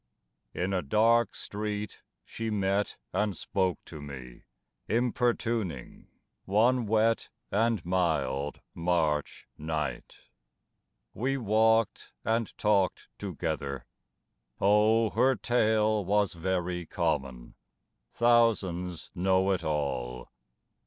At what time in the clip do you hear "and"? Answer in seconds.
3.13-3.37, 7.51-7.85, 12.25-12.57